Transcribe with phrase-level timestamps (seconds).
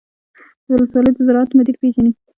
[0.65, 2.11] د ولسوالۍ د زراعت مدیر پیژنئ؟